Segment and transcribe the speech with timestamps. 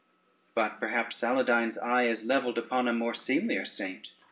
[0.55, 4.15] But perhaps Saladyne's eye is levelled upon a more seemlier saint.